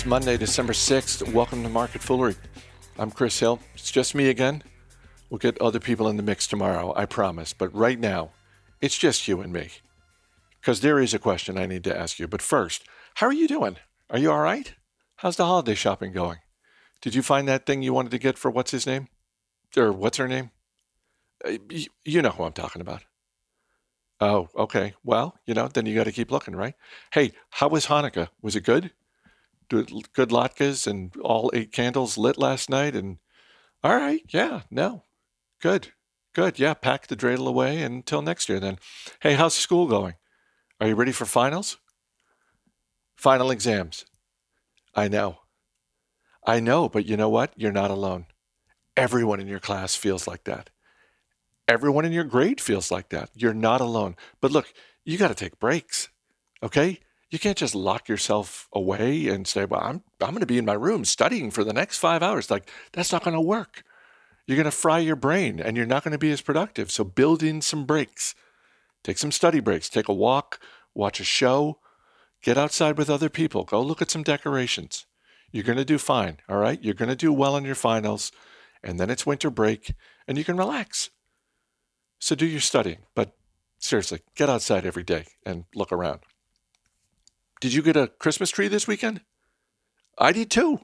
It's 0.00 0.06
Monday, 0.06 0.38
December 0.38 0.72
6th. 0.72 1.30
Welcome 1.34 1.62
to 1.62 1.68
Market 1.68 2.00
Foolery. 2.00 2.34
I'm 2.98 3.10
Chris 3.10 3.38
Hill. 3.38 3.60
It's 3.74 3.90
just 3.90 4.14
me 4.14 4.30
again. 4.30 4.62
We'll 5.28 5.36
get 5.36 5.60
other 5.60 5.78
people 5.78 6.08
in 6.08 6.16
the 6.16 6.22
mix 6.22 6.46
tomorrow, 6.46 6.94
I 6.96 7.04
promise. 7.04 7.52
But 7.52 7.74
right 7.74 8.00
now, 8.00 8.30
it's 8.80 8.96
just 8.96 9.28
you 9.28 9.42
and 9.42 9.52
me. 9.52 9.68
Because 10.58 10.80
there 10.80 10.98
is 11.00 11.12
a 11.12 11.18
question 11.18 11.58
I 11.58 11.66
need 11.66 11.84
to 11.84 11.94
ask 11.94 12.18
you. 12.18 12.26
But 12.26 12.40
first, 12.40 12.82
how 13.16 13.26
are 13.26 13.34
you 13.34 13.46
doing? 13.46 13.76
Are 14.08 14.16
you 14.16 14.32
all 14.32 14.40
right? 14.40 14.72
How's 15.16 15.36
the 15.36 15.44
holiday 15.44 15.74
shopping 15.74 16.12
going? 16.14 16.38
Did 17.02 17.14
you 17.14 17.20
find 17.20 17.46
that 17.48 17.66
thing 17.66 17.82
you 17.82 17.92
wanted 17.92 18.12
to 18.12 18.18
get 18.18 18.38
for 18.38 18.50
what's 18.50 18.70
his 18.70 18.86
name? 18.86 19.08
Or 19.76 19.92
what's 19.92 20.16
her 20.16 20.26
name? 20.26 20.50
Uh, 21.44 21.58
you 22.06 22.22
know 22.22 22.30
who 22.30 22.44
I'm 22.44 22.54
talking 22.54 22.80
about. 22.80 23.02
Oh, 24.18 24.48
okay. 24.56 24.94
Well, 25.04 25.36
you 25.44 25.52
know, 25.52 25.68
then 25.68 25.84
you 25.84 25.94
got 25.94 26.04
to 26.04 26.12
keep 26.12 26.30
looking, 26.30 26.56
right? 26.56 26.74
Hey, 27.12 27.32
how 27.50 27.68
was 27.68 27.84
Hanukkah? 27.84 28.28
Was 28.40 28.56
it 28.56 28.64
good? 28.64 28.92
Good, 29.70 29.88
latkes 30.30 30.86
and 30.86 31.16
all 31.22 31.50
eight 31.54 31.72
candles 31.72 32.18
lit 32.18 32.36
last 32.36 32.68
night. 32.68 32.96
And 32.96 33.18
all 33.82 33.96
right, 33.96 34.22
yeah, 34.28 34.62
no, 34.70 35.04
good, 35.62 35.92
good. 36.34 36.58
Yeah, 36.58 36.74
pack 36.74 37.06
the 37.06 37.16
dreidel 37.16 37.46
away 37.46 37.80
until 37.80 38.20
next 38.20 38.48
year. 38.48 38.58
Then, 38.60 38.78
hey, 39.20 39.34
how's 39.34 39.54
school 39.54 39.86
going? 39.86 40.14
Are 40.80 40.88
you 40.88 40.96
ready 40.96 41.12
for 41.12 41.24
finals? 41.24 41.78
Final 43.16 43.50
exams. 43.50 44.04
I 44.94 45.06
know. 45.08 45.38
I 46.44 46.58
know, 46.58 46.88
but 46.88 47.06
you 47.06 47.16
know 47.16 47.28
what? 47.28 47.52
You're 47.56 47.70
not 47.70 47.90
alone. 47.90 48.26
Everyone 48.96 49.40
in 49.40 49.46
your 49.46 49.60
class 49.60 49.94
feels 49.94 50.26
like 50.26 50.44
that. 50.44 50.70
Everyone 51.68 52.04
in 52.04 52.12
your 52.12 52.24
grade 52.24 52.60
feels 52.60 52.90
like 52.90 53.10
that. 53.10 53.30
You're 53.34 53.54
not 53.54 53.80
alone. 53.80 54.16
But 54.40 54.50
look, 54.50 54.72
you 55.04 55.16
got 55.16 55.28
to 55.28 55.34
take 55.34 55.60
breaks. 55.60 56.08
Okay? 56.62 56.98
You 57.30 57.38
can't 57.38 57.58
just 57.58 57.74
lock 57.74 58.08
yourself 58.08 58.68
away 58.72 59.28
and 59.28 59.46
say, 59.46 59.64
"Well, 59.64 59.80
I'm 59.80 60.02
I'm 60.20 60.30
going 60.30 60.40
to 60.40 60.46
be 60.46 60.58
in 60.58 60.64
my 60.64 60.74
room 60.74 61.04
studying 61.04 61.50
for 61.50 61.64
the 61.64 61.72
next 61.72 61.98
5 61.98 62.22
hours." 62.22 62.50
Like 62.50 62.68
that's 62.92 63.12
not 63.12 63.24
going 63.24 63.36
to 63.36 63.40
work. 63.40 63.84
You're 64.46 64.56
going 64.56 64.64
to 64.64 64.72
fry 64.72 64.98
your 64.98 65.16
brain 65.16 65.60
and 65.60 65.76
you're 65.76 65.86
not 65.86 66.02
going 66.02 66.12
to 66.12 66.18
be 66.18 66.32
as 66.32 66.40
productive. 66.40 66.90
So 66.90 67.04
build 67.04 67.42
in 67.42 67.60
some 67.60 67.86
breaks. 67.86 68.34
Take 69.04 69.18
some 69.18 69.32
study 69.32 69.60
breaks, 69.60 69.88
take 69.88 70.08
a 70.08 70.14
walk, 70.14 70.60
watch 70.94 71.20
a 71.20 71.24
show, 71.24 71.78
get 72.42 72.58
outside 72.58 72.98
with 72.98 73.08
other 73.08 73.28
people, 73.28 73.64
go 73.64 73.80
look 73.80 74.02
at 74.02 74.10
some 74.10 74.22
decorations. 74.22 75.06
You're 75.52 75.64
going 75.64 75.78
to 75.78 75.84
do 75.84 75.98
fine, 75.98 76.38
all 76.48 76.58
right? 76.58 76.82
You're 76.82 76.94
going 76.94 77.08
to 77.08 77.16
do 77.16 77.32
well 77.32 77.56
in 77.56 77.64
your 77.64 77.74
finals, 77.74 78.30
and 78.82 79.00
then 79.00 79.10
it's 79.10 79.26
winter 79.26 79.50
break 79.50 79.94
and 80.28 80.36
you 80.36 80.44
can 80.44 80.56
relax. 80.56 81.10
So 82.18 82.34
do 82.34 82.46
your 82.46 82.60
studying, 82.60 82.98
but 83.14 83.32
seriously, 83.78 84.20
get 84.36 84.50
outside 84.50 84.84
every 84.84 85.02
day 85.02 85.26
and 85.46 85.64
look 85.74 85.92
around. 85.92 86.20
Did 87.60 87.74
you 87.74 87.82
get 87.82 87.96
a 87.96 88.08
Christmas 88.08 88.50
tree 88.50 88.68
this 88.68 88.88
weekend? 88.88 89.20
I 90.18 90.32
did 90.32 90.50
too. 90.50 90.80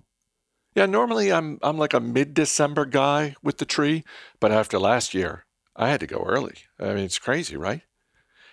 Yeah, 0.75 0.87
normally 0.87 1.33
I'm 1.33 1.59
I'm 1.63 1.79
like 1.79 1.95
a 1.95 2.01
mid-December 2.01 2.85
guy 2.85 3.35
with 3.43 3.57
the 3.59 3.65
tree, 3.65 4.05
but 4.41 4.53
after 4.53 4.79
last 4.79 5.15
year, 5.15 5.47
I 5.75 5.89
had 5.89 6.01
to 6.01 6.07
go 6.07 6.23
early. 6.23 6.57
I 6.79 6.89
mean, 6.89 7.05
it's 7.05 7.19
crazy, 7.19 7.57
right? 7.57 7.81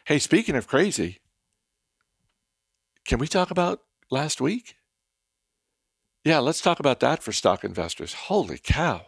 Hey, 0.06 0.20
speaking 0.20 0.56
of 0.56 0.68
crazy, 0.68 1.20
can 3.06 3.20
we 3.20 3.28
talk 3.28 3.52
about 3.52 3.82
last 4.10 4.40
week? 4.40 4.76
Yeah, 6.24 6.40
let's 6.40 6.62
talk 6.62 6.80
about 6.80 7.02
that 7.02 7.22
for 7.22 7.34
stock 7.34 7.66
investors. 7.66 8.14
Holy 8.14 8.58
cow. 8.58 9.08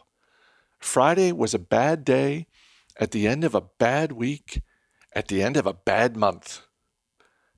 Friday 0.79 1.31
was 1.31 1.53
a 1.53 1.59
bad 1.59 2.03
day 2.03 2.47
at 2.99 3.11
the 3.11 3.27
end 3.27 3.45
of 3.45 3.55
a 3.55 3.63
bad 3.79 4.11
week, 4.11 4.61
at 5.13 5.29
the 5.29 5.41
end 5.41 5.55
of 5.55 5.65
a 5.65 5.73
bad 5.73 6.17
month. 6.17 6.61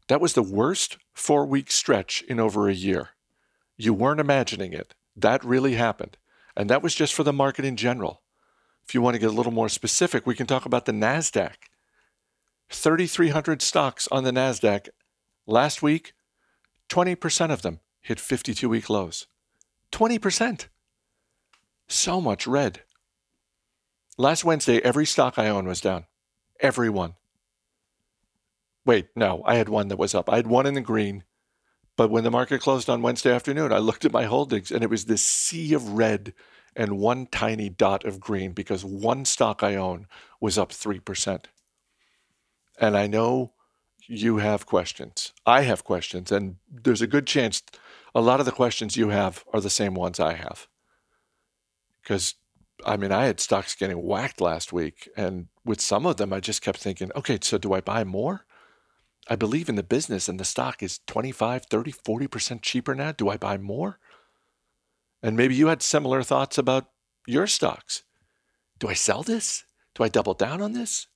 That 0.08 0.22
was 0.22 0.34
the 0.34 0.44
worst 0.44 0.98
four 1.18 1.46
week 1.46 1.72
stretch 1.72 2.22
in 2.24 2.40
over 2.40 2.70
a 2.70 2.74
year. 2.74 3.10
You 3.76 3.94
weren't 3.94 4.20
imagining 4.20 4.72
it. 4.72 4.94
That 5.16 5.44
really 5.44 5.74
happened. 5.74 6.18
And 6.56 6.70
that 6.70 6.84
was 6.84 6.96
just 6.96 7.14
for 7.14 7.24
the 7.24 7.34
market 7.34 7.66
in 7.66 7.76
general. 7.76 8.22
If 8.88 8.94
you 8.94 9.02
want 9.02 9.16
to 9.16 9.20
get 9.20 9.30
a 9.30 9.34
little 9.34 9.52
more 9.52 9.70
specific, 9.70 10.26
we 10.26 10.36
can 10.36 10.48
talk 10.48 10.66
about 10.66 10.86
the 10.86 10.92
NASDAQ. 10.92 11.54
3,300 12.70 13.62
stocks 13.62 14.08
on 14.12 14.24
the 14.24 14.32
NASDAQ. 14.32 14.90
Last 15.46 15.82
week, 15.82 16.14
20% 16.90 17.52
of 17.52 17.62
them 17.62 17.80
hit 18.02 18.20
52 18.20 18.70
week 18.70 18.90
lows. 18.90 19.28
20%. 19.92 20.68
So 21.88 22.22
much 22.22 22.48
red. 22.48 22.82
Last 24.18 24.46
Wednesday, 24.46 24.80
every 24.84 25.06
stock 25.06 25.38
I 25.38 25.50
own 25.50 25.68
was 25.68 25.82
down. 25.82 26.06
Every 26.60 26.90
one. 26.90 27.16
Wait, 28.88 29.10
no, 29.18 29.44
I 29.46 29.56
had 29.56 29.68
one 29.68 29.90
that 29.90 30.00
was 30.00 30.16
up. 30.16 30.30
I 30.32 30.38
had 30.38 30.48
one 30.48 30.66
in 30.66 30.74
the 30.74 30.82
green. 30.82 31.26
But 31.98 32.10
when 32.10 32.24
the 32.24 32.32
market 32.32 32.62
closed 32.62 32.90
on 32.90 33.02
Wednesday 33.02 33.34
afternoon, 33.34 33.74
I 33.74 33.80
looked 33.80 34.06
at 34.06 34.14
my 34.14 34.24
holdings 34.24 34.72
and 34.72 34.82
it 34.82 34.90
was 34.90 35.06
this 35.06 35.26
sea 35.26 35.74
of 35.74 35.90
red 35.90 36.34
and 36.74 36.98
one 36.98 37.28
tiny 37.28 37.68
dot 37.68 38.06
of 38.06 38.22
green 38.22 38.54
because 38.54 38.86
one 38.86 39.26
stock 39.26 39.62
I 39.62 39.76
own 39.76 40.08
was 40.40 40.58
up 40.58 40.70
3%. 40.70 41.46
And 42.80 42.96
I 42.96 43.08
know 43.08 43.54
you 44.08 44.38
have 44.38 44.66
questions. 44.66 45.34
I 45.46 45.64
have 45.64 45.84
questions. 45.84 46.32
And 46.32 46.56
there's 46.72 47.02
a 47.02 47.08
good 47.08 47.28
chance 47.28 47.62
a 48.16 48.22
lot 48.22 48.40
of 48.40 48.46
the 48.46 48.52
questions 48.54 48.96
you 48.96 49.10
have 49.10 49.44
are 49.54 49.60
the 49.60 49.70
same 49.70 49.96
ones 49.96 50.18
I 50.18 50.34
have. 50.36 50.68
Because 52.02 52.36
I 52.86 52.96
mean, 52.96 53.12
I 53.12 53.26
had 53.26 53.40
stocks 53.40 53.76
getting 53.76 54.02
whacked 54.02 54.40
last 54.40 54.72
week, 54.72 55.10
and 55.18 55.48
with 55.66 55.82
some 55.82 56.06
of 56.06 56.18
them, 56.18 56.32
I 56.32 56.40
just 56.40 56.62
kept 56.62 56.78
thinking, 56.78 57.12
okay, 57.16 57.40
so 57.42 57.58
do 57.58 57.74
I 57.74 57.82
buy 57.82 58.04
more? 58.04 58.46
I 59.30 59.36
believe 59.36 59.70
in 59.70 59.76
the 59.76 59.84
business, 59.84 60.30
and 60.30 60.40
the 60.40 60.46
stock 60.46 60.82
is 60.82 61.00
25, 61.08 61.66
30, 61.66 61.92
40% 61.92 62.62
cheaper 62.62 62.96
now. 62.96 63.12
Do 63.12 63.30
I 63.30 63.38
buy 63.38 63.58
more? 63.58 64.00
And 65.22 65.36
maybe 65.36 65.56
you 65.56 65.68
had 65.68 65.82
similar 65.82 66.24
thoughts 66.24 66.58
about 66.58 66.90
your 67.26 67.48
stocks. 67.48 68.04
Do 68.80 68.88
I 68.88 68.94
sell 68.94 69.24
this? 69.24 69.66
Do 69.96 70.04
I 70.04 70.10
double 70.10 70.34
down 70.34 70.62
on 70.62 70.74
this? 70.74 71.08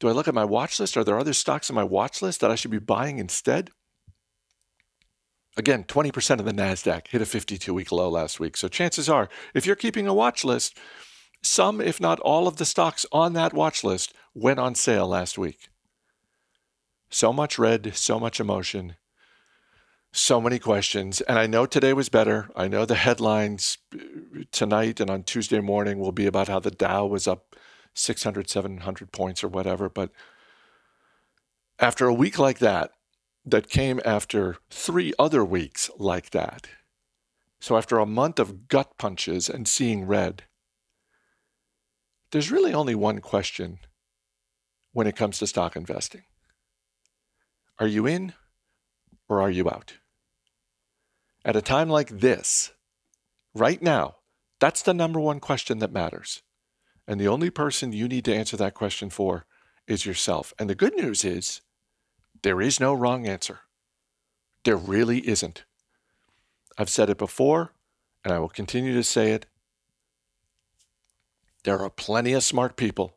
Do 0.00 0.08
I 0.08 0.12
look 0.12 0.26
at 0.26 0.34
my 0.34 0.44
watch 0.44 0.80
list? 0.80 0.96
Are 0.96 1.04
there 1.04 1.18
other 1.18 1.32
stocks 1.32 1.70
on 1.70 1.76
my 1.76 1.84
watch 1.84 2.20
list 2.20 2.40
that 2.40 2.50
I 2.50 2.56
should 2.56 2.72
be 2.72 2.78
buying 2.78 3.18
instead? 3.18 3.70
Again, 5.56 5.84
20% 5.84 6.38
of 6.38 6.44
the 6.44 6.52
NASDAQ 6.52 7.08
hit 7.08 7.22
a 7.22 7.26
52 7.26 7.72
week 7.72 7.92
low 7.92 8.08
last 8.08 8.40
week. 8.40 8.56
So 8.56 8.68
chances 8.68 9.08
are, 9.08 9.28
if 9.54 9.66
you're 9.66 9.76
keeping 9.76 10.08
a 10.08 10.14
watch 10.14 10.44
list, 10.44 10.76
some, 11.42 11.80
if 11.80 12.00
not 12.00 12.20
all, 12.20 12.48
of 12.48 12.56
the 12.56 12.64
stocks 12.64 13.04
on 13.12 13.34
that 13.34 13.52
watch 13.52 13.84
list 13.84 14.14
went 14.34 14.58
on 14.58 14.74
sale 14.74 15.06
last 15.06 15.38
week. 15.38 15.68
So 17.12 17.30
much 17.30 17.58
red, 17.58 17.94
so 17.94 18.18
much 18.18 18.40
emotion, 18.40 18.96
so 20.12 20.40
many 20.40 20.58
questions. 20.58 21.20
And 21.20 21.38
I 21.38 21.46
know 21.46 21.66
today 21.66 21.92
was 21.92 22.08
better. 22.08 22.48
I 22.56 22.68
know 22.68 22.86
the 22.86 22.94
headlines 22.94 23.76
uh, 23.94 23.98
tonight 24.50 24.98
and 24.98 25.10
on 25.10 25.22
Tuesday 25.22 25.60
morning 25.60 25.98
will 25.98 26.12
be 26.12 26.24
about 26.24 26.48
how 26.48 26.58
the 26.58 26.70
Dow 26.70 27.04
was 27.04 27.28
up 27.28 27.54
600, 27.92 28.48
700 28.48 29.12
points 29.12 29.44
or 29.44 29.48
whatever. 29.48 29.90
But 29.90 30.10
after 31.78 32.06
a 32.06 32.14
week 32.14 32.38
like 32.38 32.60
that, 32.60 32.92
that 33.44 33.68
came 33.68 34.00
after 34.06 34.56
three 34.70 35.12
other 35.18 35.44
weeks 35.44 35.90
like 35.98 36.30
that. 36.30 36.68
So, 37.60 37.76
after 37.76 37.98
a 37.98 38.06
month 38.06 38.38
of 38.38 38.68
gut 38.68 38.96
punches 38.96 39.50
and 39.50 39.68
seeing 39.68 40.06
red, 40.06 40.44
there's 42.30 42.50
really 42.50 42.72
only 42.72 42.94
one 42.94 43.20
question 43.20 43.80
when 44.92 45.06
it 45.06 45.16
comes 45.16 45.38
to 45.38 45.46
stock 45.46 45.76
investing 45.76 46.22
Are 47.82 47.88
you 47.88 48.06
in 48.06 48.32
or 49.28 49.42
are 49.42 49.50
you 49.50 49.68
out? 49.68 49.94
At 51.44 51.56
a 51.56 51.60
time 51.60 51.88
like 51.88 52.20
this, 52.20 52.70
right 53.56 53.82
now, 53.82 54.18
that's 54.60 54.82
the 54.82 54.94
number 54.94 55.18
one 55.18 55.40
question 55.40 55.80
that 55.80 55.90
matters. 55.90 56.42
And 57.08 57.20
the 57.20 57.26
only 57.26 57.50
person 57.50 57.92
you 57.92 58.06
need 58.06 58.24
to 58.26 58.34
answer 58.36 58.56
that 58.56 58.74
question 58.74 59.10
for 59.10 59.46
is 59.88 60.06
yourself. 60.06 60.54
And 60.60 60.70
the 60.70 60.76
good 60.76 60.94
news 60.94 61.24
is, 61.24 61.60
there 62.44 62.60
is 62.60 62.78
no 62.78 62.94
wrong 62.94 63.26
answer. 63.26 63.62
There 64.62 64.76
really 64.76 65.26
isn't. 65.26 65.64
I've 66.78 66.88
said 66.88 67.10
it 67.10 67.18
before, 67.18 67.72
and 68.22 68.32
I 68.32 68.38
will 68.38 68.48
continue 68.48 68.94
to 68.94 69.02
say 69.02 69.32
it. 69.32 69.46
There 71.64 71.80
are 71.80 71.90
plenty 71.90 72.32
of 72.32 72.44
smart 72.44 72.76
people 72.76 73.16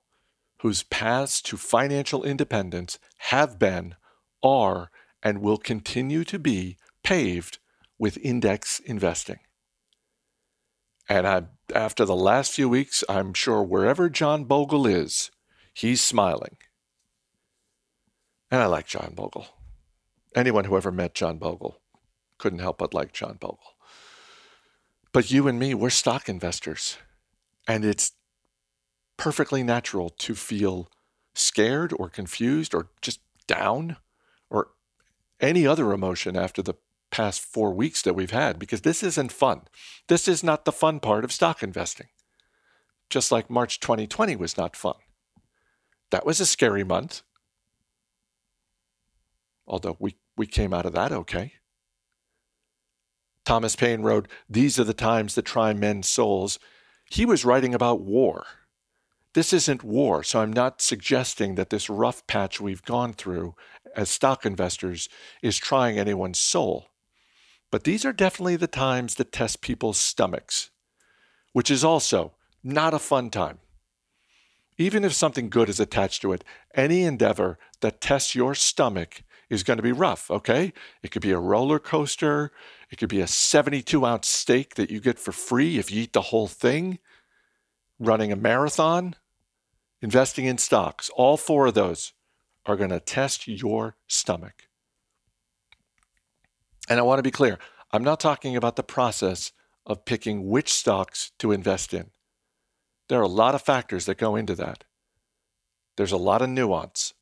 whose 0.61 0.81
paths 0.81 1.39
to 1.43 1.55
financial 1.55 2.23
independence 2.23 2.97
have 3.29 3.59
been, 3.59 3.93
are, 4.45 4.91
and 5.23 5.41
will 5.41 5.57
continue 5.57 6.23
to 6.23 6.37
be 6.37 6.77
paved 7.03 7.57
with 7.97 8.17
index 8.17 8.79
investing. 8.79 9.39
And 11.09 11.27
I, 11.27 11.43
after 11.73 12.05
the 12.05 12.15
last 12.15 12.51
few 12.51 12.69
weeks, 12.69 13.03
I'm 13.09 13.33
sure 13.33 13.63
wherever 13.63 14.09
John 14.09 14.45
Bogle 14.45 14.85
is, 14.85 15.31
he's 15.73 16.01
smiling. 16.01 16.57
And 18.51 18.61
I 18.61 18.67
like 18.67 18.87
John 18.87 19.13
Bogle. 19.15 19.47
Anyone 20.35 20.65
who 20.65 20.77
ever 20.77 20.91
met 20.91 21.15
John 21.15 21.37
Bogle 21.37 21.81
couldn't 22.37 22.59
help 22.59 22.77
but 22.77 22.93
like 22.93 23.13
John 23.13 23.37
Bogle. 23.39 23.75
But 25.11 25.31
you 25.31 25.47
and 25.47 25.57
me, 25.57 25.73
we're 25.73 25.89
stock 25.89 26.27
investors. 26.27 26.97
And 27.67 27.85
it's 27.85 28.11
perfectly 29.17 29.63
natural 29.63 30.09
to 30.09 30.35
feel 30.35 30.91
scared 31.33 31.93
or 31.97 32.09
confused 32.09 32.75
or 32.75 32.89
just 33.01 33.21
down 33.47 33.97
any 35.45 35.65
other 35.65 35.91
emotion 35.91 36.35
after 36.35 36.61
the 36.61 36.75
past 37.11 37.41
four 37.41 37.73
weeks 37.73 38.01
that 38.01 38.15
we've 38.15 38.31
had 38.31 38.59
because 38.59 38.81
this 38.81 39.03
isn't 39.03 39.31
fun. 39.31 39.61
This 40.07 40.27
is 40.27 40.43
not 40.43 40.65
the 40.65 40.71
fun 40.71 40.99
part 40.99 41.23
of 41.23 41.31
stock 41.31 41.63
investing. 41.63 42.07
Just 43.09 43.31
like 43.31 43.49
March 43.49 43.79
2020 43.79 44.35
was 44.35 44.57
not 44.57 44.75
fun. 44.75 44.95
That 46.11 46.25
was 46.25 46.39
a 46.39 46.45
scary 46.45 46.83
month. 46.83 47.21
Although 49.67 49.97
we, 49.99 50.15
we 50.35 50.47
came 50.47 50.73
out 50.73 50.85
of 50.85 50.93
that 50.93 51.11
okay. 51.11 51.53
Thomas 53.45 53.75
Paine 53.75 54.01
wrote, 54.01 54.27
These 54.49 54.79
are 54.79 54.83
the 54.83 54.93
times 54.93 55.35
that 55.35 55.45
try 55.45 55.73
men's 55.73 56.09
souls. 56.09 56.59
He 57.09 57.25
was 57.25 57.45
writing 57.45 57.73
about 57.73 58.01
war. 58.01 58.45
This 59.33 59.53
isn't 59.53 59.83
war, 59.83 60.23
so 60.23 60.41
I'm 60.41 60.53
not 60.53 60.81
suggesting 60.81 61.55
that 61.55 61.69
this 61.69 61.89
rough 61.89 62.25
patch 62.25 62.59
we've 62.59 62.83
gone 62.83 63.13
through 63.13 63.55
as 63.95 64.09
stock 64.09 64.45
investors 64.45 65.09
is 65.41 65.57
trying 65.57 65.97
anyone's 65.97 66.39
soul. 66.39 66.87
But 67.71 67.83
these 67.83 68.05
are 68.05 68.13
definitely 68.13 68.55
the 68.55 68.67
times 68.67 69.15
that 69.15 69.31
test 69.31 69.61
people's 69.61 69.97
stomachs, 69.97 70.69
which 71.53 71.71
is 71.71 71.83
also 71.83 72.33
not 72.63 72.93
a 72.93 72.99
fun 72.99 73.29
time. 73.29 73.59
Even 74.77 75.05
if 75.05 75.13
something 75.13 75.49
good 75.49 75.69
is 75.69 75.79
attached 75.79 76.21
to 76.21 76.33
it, 76.33 76.43
any 76.73 77.03
endeavor 77.03 77.57
that 77.81 78.01
tests 78.01 78.35
your 78.35 78.55
stomach 78.55 79.23
is 79.49 79.63
going 79.63 79.77
to 79.77 79.83
be 79.83 79.91
rough, 79.91 80.29
okay? 80.29 80.73
It 81.01 81.11
could 81.11 81.21
be 81.21 81.31
a 81.31 81.39
roller 81.39 81.79
coaster. 81.79 82.51
It 82.89 82.97
could 82.97 83.09
be 83.09 83.21
a 83.21 83.27
72 83.27 84.05
ounce 84.05 84.27
steak 84.27 84.75
that 84.75 84.89
you 84.89 84.99
get 84.99 85.19
for 85.19 85.31
free 85.31 85.77
if 85.77 85.91
you 85.91 86.03
eat 86.03 86.13
the 86.13 86.21
whole 86.21 86.47
thing. 86.47 86.99
Running 87.99 88.31
a 88.31 88.35
marathon, 88.35 89.15
investing 90.01 90.45
in 90.45 90.57
stocks, 90.57 91.09
all 91.15 91.37
four 91.37 91.67
of 91.67 91.73
those 91.73 92.11
are 92.65 92.75
going 92.75 92.89
to 92.89 92.99
test 92.99 93.47
your 93.47 93.95
stomach. 94.07 94.67
And 96.89 96.99
I 96.99 97.03
want 97.03 97.19
to 97.19 97.23
be 97.23 97.31
clear 97.31 97.59
I'm 97.91 98.03
not 98.03 98.19
talking 98.19 98.55
about 98.55 98.75
the 98.75 98.83
process 98.83 99.51
of 99.85 100.05
picking 100.05 100.49
which 100.49 100.73
stocks 100.73 101.31
to 101.39 101.51
invest 101.51 101.93
in. 101.93 102.11
There 103.07 103.19
are 103.19 103.23
a 103.23 103.27
lot 103.27 103.55
of 103.55 103.61
factors 103.61 104.05
that 104.05 104.17
go 104.17 104.35
into 104.35 104.55
that. 104.55 104.83
There's 105.95 106.11
a 106.11 106.17
lot 106.17 106.41
of 106.41 106.49
nuance. 106.49 107.13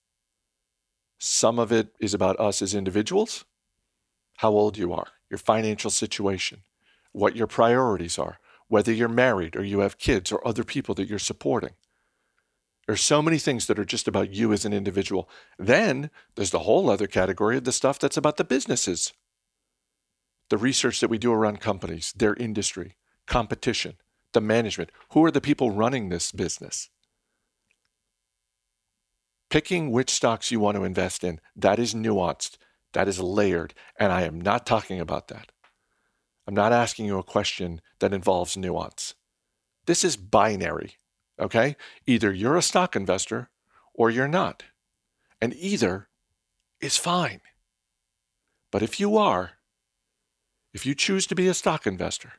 Some 1.19 1.59
of 1.59 1.71
it 1.71 1.89
is 1.99 2.13
about 2.13 2.39
us 2.39 2.61
as 2.61 2.73
individuals, 2.73 3.45
how 4.37 4.51
old 4.51 4.77
you 4.77 4.93
are, 4.93 5.07
your 5.29 5.37
financial 5.37 5.91
situation, 5.91 6.63
what 7.11 7.35
your 7.35 7.47
priorities 7.47 8.17
are, 8.17 8.39
whether 8.67 8.91
you're 8.91 9.07
married 9.07 9.55
or 9.55 9.63
you 9.63 9.79
have 9.79 9.97
kids 9.97 10.31
or 10.31 10.45
other 10.47 10.63
people 10.63 10.95
that 10.95 11.07
you're 11.07 11.19
supporting. 11.19 11.71
There's 12.85 13.01
so 13.01 13.21
many 13.21 13.37
things 13.37 13.67
that 13.67 13.79
are 13.79 13.85
just 13.85 14.07
about 14.07 14.33
you 14.33 14.51
as 14.51 14.65
an 14.65 14.73
individual. 14.73 15.29
Then 15.57 16.09
there's 16.35 16.51
the 16.51 16.59
whole 16.59 16.89
other 16.89 17.07
category 17.07 17.57
of 17.57 17.63
the 17.63 17.71
stuff 17.71 17.97
that's 17.97 18.17
about 18.17 18.37
the 18.37 18.43
businesses. 18.43 19.13
The 20.49 20.57
research 20.57 20.99
that 20.99 21.09
we 21.09 21.17
do 21.17 21.31
around 21.31 21.61
companies, 21.61 22.13
their 22.15 22.33
industry, 22.35 22.97
competition, 23.25 23.95
the 24.33 24.41
management. 24.41 24.89
Who 25.11 25.23
are 25.23 25.31
the 25.31 25.39
people 25.39 25.71
running 25.71 26.09
this 26.09 26.31
business? 26.31 26.89
Picking 29.49 29.91
which 29.91 30.09
stocks 30.09 30.51
you 30.51 30.59
want 30.59 30.75
to 30.75 30.83
invest 30.83 31.23
in, 31.23 31.39
that 31.55 31.79
is 31.79 31.93
nuanced, 31.93 32.57
that 32.93 33.07
is 33.07 33.19
layered, 33.19 33.73
and 33.97 34.11
I 34.11 34.23
am 34.23 34.41
not 34.41 34.65
talking 34.65 34.99
about 34.99 35.29
that. 35.29 35.51
I'm 36.45 36.55
not 36.55 36.73
asking 36.73 37.05
you 37.05 37.17
a 37.17 37.23
question 37.23 37.79
that 37.99 38.13
involves 38.13 38.57
nuance. 38.57 39.13
This 39.85 40.03
is 40.03 40.17
binary. 40.17 40.95
Okay? 41.39 41.75
Either 42.05 42.31
you're 42.31 42.57
a 42.57 42.61
stock 42.61 42.95
investor 42.95 43.49
or 43.93 44.09
you're 44.09 44.27
not. 44.27 44.63
And 45.41 45.53
either 45.55 46.07
is 46.79 46.97
fine. 46.97 47.41
But 48.71 48.81
if 48.81 48.99
you 48.99 49.17
are, 49.17 49.51
if 50.73 50.85
you 50.85 50.95
choose 50.95 51.27
to 51.27 51.35
be 51.35 51.47
a 51.47 51.53
stock 51.53 51.85
investor, 51.85 52.33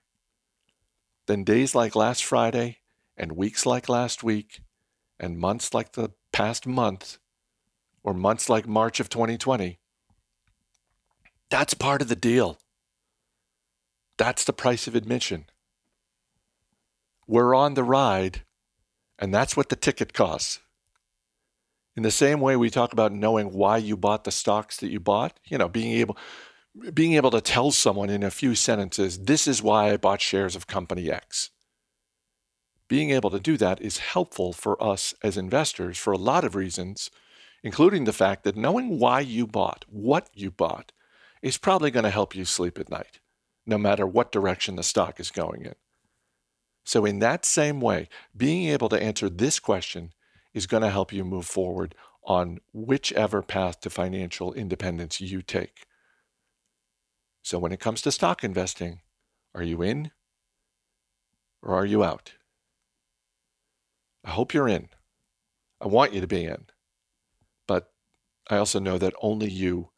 then 1.27 1.45
days 1.45 1.75
like 1.75 1.95
last 1.95 2.25
Friday 2.25 2.79
and 3.17 3.33
weeks 3.33 3.65
like 3.65 3.89
last 3.89 4.23
week 4.23 4.61
and 5.19 5.39
months 5.39 5.73
like 5.73 5.93
the 5.93 6.11
past 6.33 6.67
month 6.67 7.19
or 8.03 8.13
months 8.13 8.49
like 8.49 8.67
March 8.67 9.01
of 9.01 9.09
2020, 9.09 9.79
that's 11.51 11.75
part 11.75 12.03
of 12.03 12.09
the 12.09 12.17
deal. 12.17 12.59
That's 14.19 14.45
the 14.45 14.53
price 14.53 14.87
of 14.87 14.95
admission. 14.95 15.47
We're 17.27 17.55
on 17.55 17.75
the 17.75 17.85
ride 17.85 18.43
and 19.19 19.33
that's 19.33 19.57
what 19.57 19.69
the 19.69 19.77
ticket 19.77 20.13
costs. 20.13 20.61
In 21.97 22.03
the 22.03 22.11
same 22.11 22.41
way 22.41 22.57
we 22.57 22.71
talk 22.71 22.93
about 22.93 23.13
knowing 23.13 23.53
why 23.53 23.77
you 23.77 23.97
bought 23.97 24.25
the 24.25 24.33
stocks 24.33 24.77
that 24.79 24.91
you 24.91 24.99
bought, 24.99 25.39
you 25.45 25.59
know, 25.59 25.69
being 25.69 25.93
able 25.93 26.17
being 26.93 27.13
able 27.13 27.31
to 27.31 27.41
tell 27.41 27.71
someone 27.71 28.11
in 28.11 28.25
a 28.25 28.33
few 28.33 28.57
sentences, 28.57 29.21
this 29.27 29.47
is 29.47 29.63
why 29.63 29.93
I 29.93 29.97
bought 29.97 30.21
shares 30.21 30.57
of 30.57 30.67
company 30.67 31.09
X. 31.09 31.51
Being 32.89 33.11
able 33.11 33.31
to 33.31 33.39
do 33.39 33.57
that 33.59 33.81
is 33.81 33.99
helpful 33.99 34.53
for 34.53 34.83
us 34.83 35.15
as 35.23 35.37
investors 35.37 35.97
for 35.97 36.13
a 36.13 36.19
lot 36.19 36.43
of 36.45 36.57
reasons, 36.57 37.11
including 37.63 38.05
the 38.05 38.13
fact 38.13 38.43
that 38.43 38.57
knowing 38.57 38.99
why 38.99 39.21
you 39.21 39.47
bought, 39.47 39.85
what 39.89 40.29
you 40.35 40.51
bought, 40.51 40.91
is 41.43 41.59
probably 41.59 41.91
going 41.91 42.05
to 42.05 42.11
help 42.11 42.35
you 42.35 42.45
sleep 42.45 42.79
at 42.79 42.91
night, 42.91 43.21
no 43.65 43.79
matter 43.79 44.07
what 44.07 44.33
direction 44.33 44.77
the 44.77 44.83
stock 44.83 45.21
is 45.21 45.31
going 45.31 45.65
in. 45.65 45.75
So, 46.85 47.07
in 47.07 47.19
that 47.21 47.47
same 47.47 47.81
way, 47.81 48.09
being 48.37 48.69
able 48.69 48.91
to 48.91 49.03
answer 49.03 49.31
this 49.31 49.59
question 49.59 50.13
is 50.53 50.67
going 50.67 50.83
to 50.83 50.91
help 50.91 51.13
you 51.13 51.25
move 51.25 51.47
forward 51.47 51.95
on 52.25 52.59
whichever 52.73 53.43
path 53.43 53.81
to 53.81 53.91
financial 53.91 54.53
independence 54.53 55.21
you 55.21 55.43
take. 55.43 55.87
So, 57.43 57.59
when 57.59 57.73
it 57.73 57.81
comes 57.81 58.03
to 58.03 58.13
stock 58.13 58.45
investing, 58.45 59.01
are 59.55 59.63
you 59.63 59.83
in 59.83 60.11
or 61.63 61.75
are 61.75 61.87
you 61.87 62.05
out? 62.05 62.33
I 64.25 64.31
hope 64.31 64.53
you're 64.53 64.69
in. 64.69 64.89
I 65.81 65.87
want 65.87 66.13
you 66.13 66.21
to 66.21 66.27
be 66.27 66.45
in. 66.45 66.67
But 67.67 67.93
I 68.49 68.57
also 68.57 68.79
know 68.79 68.99
that 68.99 69.15
only 69.21 69.51
you 69.51 69.91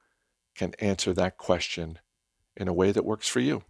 can 0.54 0.74
answer 0.80 1.12
that 1.12 1.36
question 1.36 1.98
in 2.56 2.68
a 2.68 2.72
way 2.72 2.92
that 2.92 3.04
works 3.04 3.28
for 3.28 3.40
you. 3.40 3.62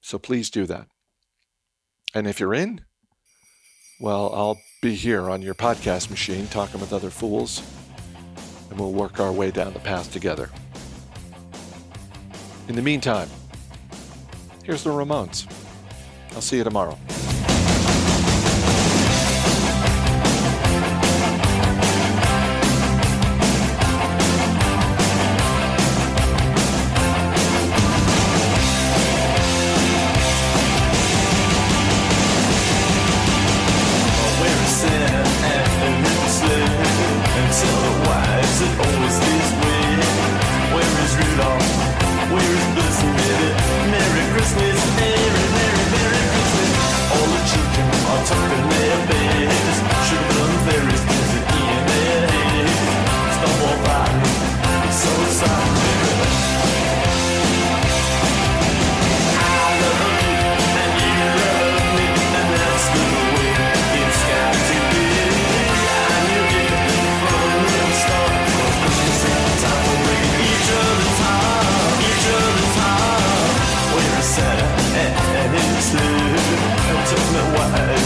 So 0.00 0.18
please 0.18 0.48
do 0.50 0.64
that. 0.66 0.88
And 2.14 2.26
if 2.26 2.40
you're 2.40 2.54
in, 2.54 2.80
well, 4.00 4.32
I'll 4.34 4.58
be 4.80 4.94
here 4.94 5.28
on 5.28 5.42
your 5.42 5.54
podcast 5.54 6.10
machine 6.10 6.46
talking 6.46 6.80
with 6.80 6.92
other 6.92 7.10
fools, 7.10 7.62
and 8.70 8.78
we'll 8.78 8.92
work 8.92 9.20
our 9.20 9.32
way 9.32 9.50
down 9.50 9.72
the 9.72 9.80
path 9.80 10.12
together. 10.12 10.50
In 12.68 12.76
the 12.76 12.82
meantime, 12.82 13.28
here's 14.64 14.84
the 14.84 14.90
Ramones. 14.90 15.50
I'll 16.34 16.40
see 16.40 16.58
you 16.58 16.64
tomorrow. 16.64 16.98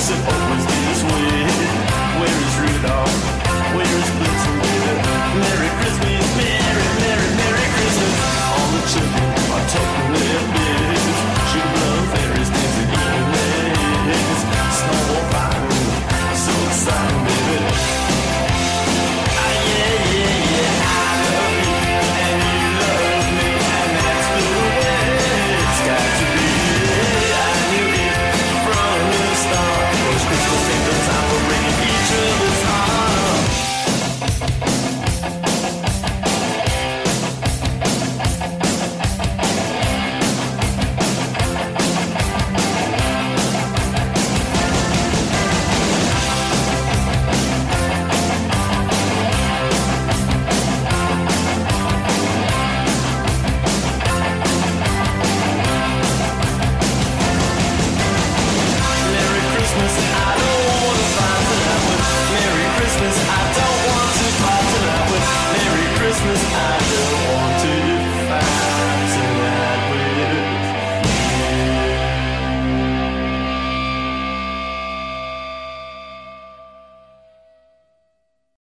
Jason 0.03 0.19
Holmes. 0.25 0.82